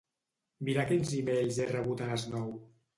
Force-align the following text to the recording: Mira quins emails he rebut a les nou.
Mira 0.69 0.87
quins 0.93 1.13
emails 1.21 1.63
he 1.63 1.71
rebut 1.77 2.05
a 2.09 2.13
les 2.13 2.29
nou. 2.37 2.55